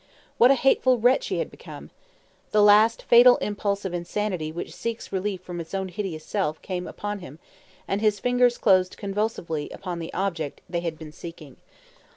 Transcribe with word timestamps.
What 0.39 0.49
a 0.49 0.55
hateful 0.55 0.97
wretch 0.97 1.27
he 1.27 1.37
had 1.37 1.51
become! 1.51 1.91
The 2.49 2.63
last 2.63 3.03
fatal 3.03 3.37
impulse 3.37 3.85
of 3.85 3.93
insanity 3.93 4.51
which 4.51 4.73
seeks 4.73 5.11
relief 5.11 5.41
from 5.43 5.59
its 5.61 5.75
own 5.75 5.89
hideous 5.89 6.25
self 6.25 6.59
came 6.63 6.87
upon 6.87 7.19
him, 7.19 7.37
and 7.87 8.01
his 8.01 8.19
fingers 8.19 8.57
closed 8.57 8.97
convulsively 8.97 9.69
upon 9.69 9.99
the 9.99 10.11
object 10.11 10.61
they 10.67 10.79
had 10.79 10.97
been 10.97 11.11
seeking. 11.11 11.57